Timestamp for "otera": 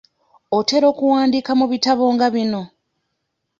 0.57-0.85